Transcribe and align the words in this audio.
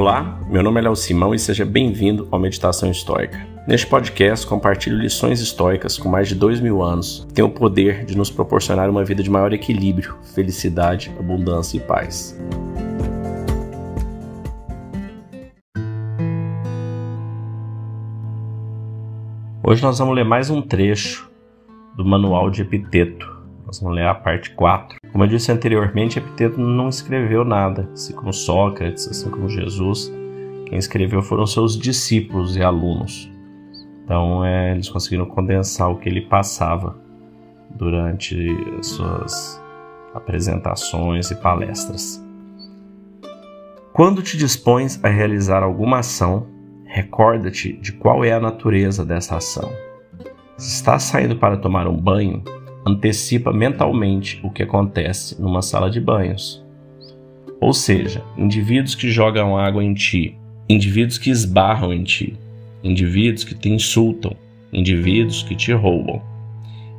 Olá, 0.00 0.40
meu 0.48 0.62
nome 0.62 0.80
é 0.80 0.84
Léo 0.84 0.96
Simão 0.96 1.34
e 1.34 1.38
seja 1.38 1.62
bem-vindo 1.62 2.26
ao 2.30 2.40
Meditação 2.40 2.90
Histórica. 2.90 3.46
Neste 3.68 3.86
podcast, 3.86 4.46
compartilho 4.46 4.96
lições 4.96 5.42
históricas 5.42 5.98
com 5.98 6.08
mais 6.08 6.26
de 6.26 6.34
dois 6.34 6.58
mil 6.58 6.82
anos 6.82 7.26
que 7.28 7.34
têm 7.34 7.44
o 7.44 7.50
poder 7.50 8.06
de 8.06 8.16
nos 8.16 8.30
proporcionar 8.30 8.88
uma 8.88 9.04
vida 9.04 9.22
de 9.22 9.28
maior 9.28 9.52
equilíbrio, 9.52 10.16
felicidade, 10.34 11.12
abundância 11.18 11.76
e 11.76 11.80
paz. 11.80 12.34
Hoje 19.62 19.82
nós 19.82 19.98
vamos 19.98 20.14
ler 20.14 20.24
mais 20.24 20.48
um 20.48 20.62
trecho 20.62 21.30
do 21.94 22.06
Manual 22.06 22.48
de 22.48 22.62
Epiteto. 22.62 23.29
Nós 23.70 23.78
vamos 23.78 23.94
ler 23.94 24.08
a 24.08 24.14
parte 24.16 24.50
4 24.50 24.98
como 25.12 25.24
eu 25.24 25.28
disse 25.28 25.52
anteriormente, 25.52 26.18
Epiteto 26.18 26.60
não 26.60 26.88
escreveu 26.88 27.44
nada, 27.44 27.88
assim 27.92 28.14
como 28.14 28.32
Sócrates, 28.32 29.06
assim 29.06 29.30
como 29.30 29.48
Jesus. 29.48 30.10
Quem 30.66 30.78
escreveu 30.78 31.20
foram 31.22 31.46
seus 31.46 31.78
discípulos 31.78 32.56
e 32.56 32.62
alunos. 32.62 33.30
Então, 34.04 34.44
é, 34.44 34.72
eles 34.72 34.88
conseguiram 34.88 35.26
condensar 35.26 35.90
o 35.90 35.98
que 35.98 36.08
ele 36.08 36.22
passava 36.22 36.96
durante 37.70 38.36
as 38.78 38.86
suas 38.86 39.62
apresentações 40.14 41.30
e 41.30 41.36
palestras. 41.36 42.24
Quando 43.92 44.22
te 44.22 44.36
dispões 44.36 44.98
a 45.04 45.08
realizar 45.08 45.62
alguma 45.62 45.98
ação, 45.98 46.46
recorda-te 46.86 47.72
de 47.72 47.92
qual 47.92 48.24
é 48.24 48.32
a 48.32 48.40
natureza 48.40 49.04
dessa 49.04 49.36
ação. 49.36 49.70
Se 50.56 50.76
estás 50.76 51.02
saindo 51.04 51.36
para 51.36 51.56
tomar 51.56 51.86
um 51.88 51.96
banho, 51.96 52.42
antecipa 52.90 53.52
mentalmente 53.52 54.40
o 54.42 54.50
que 54.50 54.62
acontece 54.62 55.40
numa 55.40 55.62
sala 55.62 55.90
de 55.90 56.00
banhos. 56.00 56.64
Ou 57.60 57.72
seja, 57.72 58.22
indivíduos 58.36 58.94
que 58.94 59.10
jogam 59.10 59.56
água 59.56 59.84
em 59.84 59.94
ti, 59.94 60.36
indivíduos 60.68 61.18
que 61.18 61.30
esbarram 61.30 61.92
em 61.92 62.02
ti, 62.02 62.36
indivíduos 62.82 63.44
que 63.44 63.54
te 63.54 63.68
insultam, 63.68 64.34
indivíduos 64.72 65.42
que 65.42 65.54
te 65.54 65.72
roubam. 65.72 66.22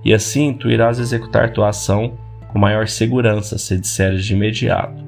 E 0.04 0.14
assim 0.14 0.54
tu 0.54 0.70
irás 0.70 1.00
executar 1.00 1.52
tua 1.52 1.70
ação 1.70 2.14
com 2.50 2.60
maior 2.60 2.88
segurança 2.88 3.58
se 3.58 3.78
disseres 3.78 4.26
de 4.26 4.34
imediato: 4.34 5.04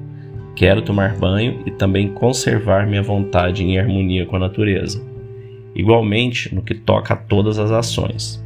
Quero 0.56 0.82
tomar 0.82 1.16
banho 1.16 1.62
e 1.66 1.70
também 1.70 2.12
conservar 2.12 2.86
minha 2.86 3.02
vontade 3.02 3.64
em 3.64 3.78
harmonia 3.78 4.26
com 4.26 4.36
a 4.36 4.40
natureza. 4.40 5.02
Igualmente 5.74 6.54
no 6.54 6.62
que 6.62 6.74
toca 6.74 7.14
a 7.14 7.16
todas 7.16 7.58
as 7.58 7.70
ações. 7.70 8.43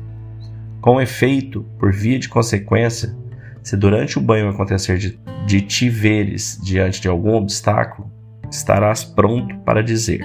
Com 0.80 1.00
efeito, 1.00 1.64
por 1.78 1.92
via 1.92 2.18
de 2.18 2.28
consequência, 2.28 3.16
se 3.62 3.76
durante 3.76 4.18
o 4.18 4.22
banho 4.22 4.48
acontecer 4.48 4.98
de, 4.98 5.18
de 5.46 5.60
te 5.60 5.88
veres 5.88 6.58
diante 6.62 7.00
de 7.00 7.08
algum 7.08 7.34
obstáculo, 7.34 8.10
estarás 8.50 9.04
pronto 9.04 9.56
para 9.58 9.82
dizer: 9.82 10.24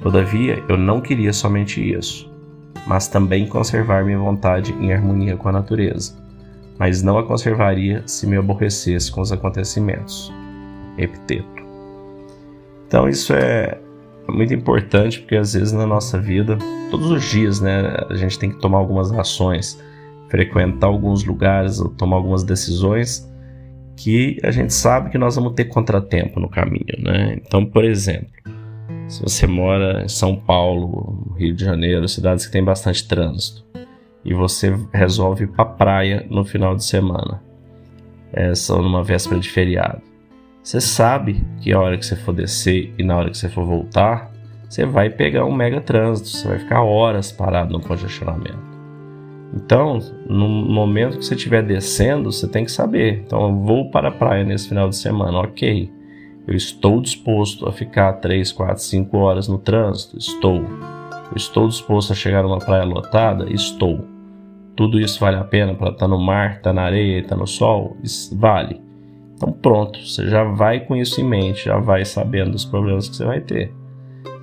Todavia, 0.00 0.62
eu 0.68 0.76
não 0.76 1.00
queria 1.00 1.32
somente 1.32 1.80
isso, 1.80 2.30
mas 2.86 3.08
também 3.08 3.46
conservar 3.46 4.04
minha 4.04 4.18
vontade 4.18 4.72
em 4.72 4.92
harmonia 4.92 5.36
com 5.36 5.48
a 5.48 5.52
natureza, 5.52 6.16
mas 6.78 7.02
não 7.02 7.18
a 7.18 7.24
conservaria 7.24 8.02
se 8.06 8.26
me 8.26 8.36
aborrecesse 8.36 9.10
com 9.10 9.20
os 9.20 9.32
acontecimentos. 9.32 10.32
Epiteto. 10.98 11.64
Então, 12.86 13.08
isso 13.08 13.32
é 13.34 13.78
muito 14.28 14.54
importante 14.54 15.20
porque 15.20 15.36
às 15.36 15.54
vezes 15.54 15.72
na 15.72 15.86
nossa 15.86 16.20
vida, 16.20 16.58
todos 16.90 17.10
os 17.10 17.24
dias, 17.24 17.60
né, 17.60 17.96
a 18.08 18.14
gente 18.14 18.38
tem 18.38 18.50
que 18.50 18.58
tomar 18.58 18.78
algumas 18.78 19.12
ações, 19.12 19.82
frequentar 20.28 20.88
alguns 20.88 21.24
lugares 21.24 21.82
tomar 21.96 22.16
algumas 22.16 22.42
decisões 22.42 23.30
que 23.96 24.38
a 24.42 24.50
gente 24.50 24.74
sabe 24.74 25.10
que 25.10 25.18
nós 25.18 25.36
vamos 25.36 25.54
ter 25.54 25.66
contratempo 25.66 26.38
no 26.38 26.48
caminho, 26.48 26.84
né? 26.98 27.38
Então, 27.40 27.64
por 27.64 27.82
exemplo, 27.82 28.28
se 29.08 29.22
você 29.22 29.46
mora 29.46 30.04
em 30.04 30.08
São 30.08 30.36
Paulo, 30.36 31.34
Rio 31.38 31.54
de 31.54 31.64
Janeiro, 31.64 32.06
cidades 32.06 32.44
que 32.44 32.52
tem 32.52 32.62
bastante 32.62 33.08
trânsito, 33.08 33.64
e 34.22 34.34
você 34.34 34.76
resolve 34.92 35.44
ir 35.44 35.46
para 35.46 35.64
praia 35.64 36.26
no 36.28 36.44
final 36.44 36.76
de 36.76 36.84
semana, 36.84 37.42
é, 38.32 38.54
só 38.54 38.82
numa 38.82 39.02
véspera 39.02 39.40
de 39.40 39.48
feriado 39.48 40.02
você 40.66 40.80
sabe 40.80 41.44
que 41.60 41.72
a 41.72 41.78
hora 41.78 41.96
que 41.96 42.04
você 42.04 42.16
for 42.16 42.32
descer 42.32 42.92
e 42.98 43.04
na 43.04 43.16
hora 43.16 43.30
que 43.30 43.38
você 43.38 43.48
for 43.48 43.64
voltar, 43.64 44.32
você 44.68 44.84
vai 44.84 45.08
pegar 45.08 45.44
um 45.44 45.54
mega 45.54 45.80
trânsito, 45.80 46.28
você 46.28 46.48
vai 46.48 46.58
ficar 46.58 46.82
horas 46.82 47.30
parado 47.30 47.72
no 47.72 47.80
congestionamento. 47.80 48.58
Então, 49.54 50.00
no 50.28 50.48
momento 50.48 51.18
que 51.18 51.24
você 51.24 51.36
estiver 51.36 51.62
descendo, 51.62 52.32
você 52.32 52.48
tem 52.48 52.64
que 52.64 52.72
saber. 52.72 53.22
Então, 53.24 53.42
eu 53.42 53.54
vou 53.60 53.92
para 53.92 54.08
a 54.08 54.10
praia 54.10 54.42
nesse 54.42 54.68
final 54.68 54.88
de 54.88 54.96
semana, 54.96 55.38
ok. 55.38 55.88
Eu 56.48 56.54
estou 56.56 57.00
disposto 57.00 57.68
a 57.68 57.72
ficar 57.72 58.14
3, 58.14 58.50
4, 58.50 58.82
5 58.82 59.16
horas 59.18 59.46
no 59.46 59.58
trânsito? 59.58 60.18
Estou. 60.18 60.56
Eu 60.56 61.36
estou 61.36 61.68
disposto 61.68 62.12
a 62.12 62.16
chegar 62.16 62.42
numa 62.42 62.58
praia 62.58 62.82
lotada? 62.82 63.48
Estou. 63.52 64.04
Tudo 64.74 64.98
isso 64.98 65.20
vale 65.20 65.36
a 65.36 65.44
pena 65.44 65.76
para 65.76 65.90
estar 65.90 66.08
no 66.08 66.18
mar, 66.18 66.56
estar 66.56 66.72
na 66.72 66.82
areia, 66.82 67.20
estar 67.20 67.36
no 67.36 67.46
sol? 67.46 67.96
Vale. 68.32 68.85
Então 69.36 69.52
pronto, 69.52 70.00
você 70.00 70.26
já 70.26 70.44
vai 70.44 70.80
com 70.80 70.96
isso 70.96 71.20
em 71.20 71.24
mente, 71.24 71.66
já 71.66 71.78
vai 71.78 72.04
sabendo 72.04 72.52
dos 72.52 72.64
problemas 72.64 73.08
que 73.08 73.16
você 73.16 73.24
vai 73.24 73.40
ter. 73.40 73.72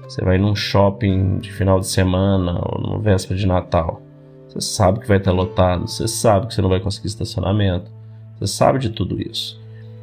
Você 0.07 0.23
vai 0.23 0.37
num 0.37 0.55
shopping 0.55 1.39
de 1.39 1.51
final 1.51 1.79
de 1.79 1.87
semana 1.87 2.61
ou 2.63 2.79
no 2.79 2.99
véspera 2.99 3.39
de 3.39 3.47
Natal. 3.47 4.01
Você 4.47 4.61
sabe 4.61 4.99
que 4.99 5.07
vai 5.07 5.17
estar 5.17 5.31
lotado, 5.31 5.87
você 5.87 6.07
sabe 6.07 6.45
que 6.45 6.53
você 6.53 6.61
não 6.61 6.69
vai 6.69 6.79
conseguir 6.79 7.07
estacionamento, 7.07 7.91
você 8.37 8.45
sabe 8.45 8.77
de 8.77 8.91
tudo 8.91 9.19
isso. 9.19 9.59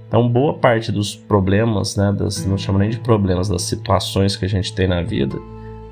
Então, 0.08 0.28
boa 0.28 0.54
parte 0.54 0.90
dos 0.90 1.14
problemas, 1.14 1.94
né, 1.94 2.12
das, 2.12 2.44
não 2.44 2.58
chamo 2.58 2.78
nem 2.78 2.90
de 2.90 2.98
problemas, 2.98 3.48
das 3.48 3.62
situações 3.62 4.34
que 4.34 4.44
a 4.44 4.48
gente 4.48 4.74
tem 4.74 4.88
na 4.88 5.02
vida, 5.02 5.38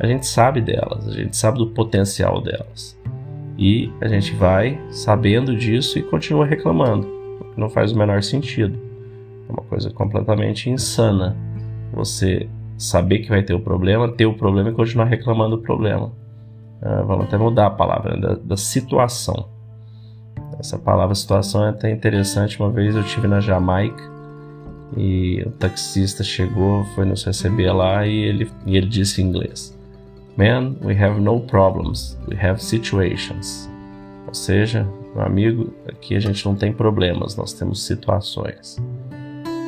a 0.01 0.07
gente 0.09 0.27
sabe 0.27 0.61
delas, 0.61 1.07
a 1.07 1.13
gente 1.13 1.37
sabe 1.37 1.59
do 1.59 1.69
potencial 1.69 2.41
delas. 2.41 2.99
E 3.57 3.93
a 4.01 4.09
gente 4.09 4.35
vai 4.35 4.81
sabendo 4.91 5.57
disso 5.57 6.01
e 6.01 6.03
continua 6.03 6.45
reclamando, 6.45 7.07
não 7.57 7.71
faz 7.71 7.93
o 7.93 7.99
menor 7.99 8.25
sentido. 8.25 8.88
É 9.49 9.53
uma 9.53 9.63
coisa 9.63 9.91
completamente 9.91 10.69
insana. 10.69 11.37
Você 11.93 12.49
saber 12.77 13.19
que 13.19 13.29
vai 13.29 13.43
ter 13.43 13.55
o 13.55 13.61
problema, 13.61 14.09
ter 14.09 14.27
o 14.27 14.35
problema 14.35 14.71
e 14.71 14.73
continuar 14.73 15.07
reclamando 15.07 15.57
do 15.57 15.63
problema. 15.63 16.13
Uh, 16.81 17.05
vamos 17.07 17.27
até 17.27 17.37
mudar 17.37 17.67
a 17.67 17.71
palavra, 17.71 18.15
né? 18.15 18.21
da, 18.21 18.35
da, 18.35 18.57
situação. 18.57 19.49
Essa 20.61 20.79
palavra 20.79 21.15
situação 21.15 21.65
é 21.67 21.71
até 21.71 21.91
interessante. 21.91 22.61
Uma 22.61 22.71
vez 22.71 22.95
eu 22.95 23.03
tive 23.03 23.27
na 23.27 23.41
Jamaica 23.41 24.03
e 24.97 25.43
o 25.45 25.51
taxista 25.51 26.23
chegou, 26.23 26.85
foi 26.95 27.05
nos 27.05 27.25
receber 27.25 27.73
lá 27.73 28.07
e 28.07 28.17
ele, 28.17 28.51
e 28.65 28.77
ele 28.77 28.87
disse 28.87 29.21
em 29.21 29.27
inglês: 29.27 29.77
Man, 30.37 30.77
we 30.83 30.97
have 30.97 31.21
no 31.21 31.41
problems, 31.41 32.17
we 32.29 32.37
have 32.41 32.63
situations. 32.63 33.69
Ou 34.29 34.35
seja, 34.35 34.87
meu 35.15 35.25
amigo, 35.25 35.73
aqui 35.89 36.15
a 36.15 36.21
gente 36.21 36.45
não 36.47 36.55
tem 36.55 36.73
problemas, 36.73 37.35
nós 37.35 37.53
temos 37.53 37.85
situações. 37.85 38.77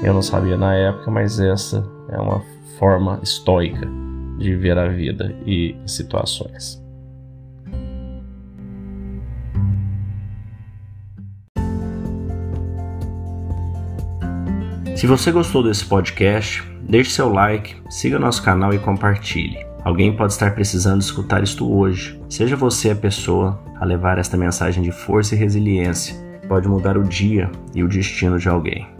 Eu 0.02 0.14
não 0.14 0.22
sabia 0.22 0.56
na 0.56 0.74
época, 0.74 1.10
mas 1.10 1.38
essa 1.38 1.86
é 2.08 2.18
uma 2.18 2.42
forma 2.78 3.20
estoica 3.22 3.86
de 4.38 4.56
ver 4.56 4.78
a 4.78 4.88
vida 4.88 5.36
e 5.44 5.76
situações. 5.86 6.82
Se 14.96 15.06
você 15.06 15.30
gostou 15.30 15.62
desse 15.62 15.84
podcast, 15.84 16.62
deixe 16.82 17.10
seu 17.10 17.30
like, 17.30 17.76
siga 17.90 18.18
nosso 18.18 18.42
canal 18.42 18.72
e 18.72 18.78
compartilhe. 18.78 19.66
Alguém 19.84 20.14
pode 20.14 20.32
estar 20.32 20.54
precisando 20.54 21.02
escutar 21.02 21.42
isto 21.42 21.70
hoje. 21.70 22.20
Seja 22.28 22.56
você 22.56 22.90
a 22.90 22.96
pessoa 22.96 23.62
a 23.78 23.84
levar 23.84 24.18
esta 24.18 24.36
mensagem 24.36 24.82
de 24.82 24.92
força 24.92 25.34
e 25.34 25.38
resiliência. 25.38 26.14
Pode 26.48 26.68
mudar 26.68 26.96
o 26.96 27.04
dia 27.04 27.50
e 27.74 27.82
o 27.82 27.88
destino 27.88 28.38
de 28.38 28.48
alguém. 28.48 28.99